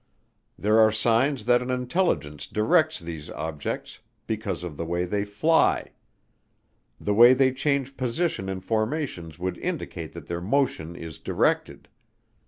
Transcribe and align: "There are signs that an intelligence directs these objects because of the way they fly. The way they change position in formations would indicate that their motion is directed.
"There 0.57 0.79
are 0.79 0.91
signs 0.91 1.45
that 1.45 1.61
an 1.61 1.69
intelligence 1.69 2.47
directs 2.47 2.97
these 2.97 3.29
objects 3.29 3.99
because 4.25 4.63
of 4.63 4.75
the 4.75 4.83
way 4.83 5.05
they 5.05 5.23
fly. 5.23 5.91
The 6.99 7.13
way 7.13 7.35
they 7.35 7.53
change 7.53 7.97
position 7.97 8.49
in 8.49 8.61
formations 8.61 9.37
would 9.37 9.59
indicate 9.59 10.13
that 10.13 10.25
their 10.25 10.41
motion 10.41 10.95
is 10.95 11.19
directed. 11.19 11.87